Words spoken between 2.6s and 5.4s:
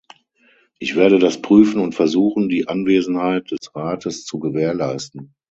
Anwesenheit des Rates zu gewährleisten.